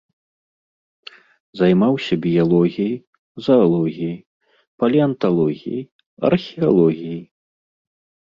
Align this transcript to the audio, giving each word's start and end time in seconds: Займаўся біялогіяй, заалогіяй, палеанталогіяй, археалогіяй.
Займаўся 1.59 2.13
біялогіяй, 2.23 2.95
заалогіяй, 3.47 4.17
палеанталогіяй, 4.83 5.83
археалогіяй. 6.31 7.23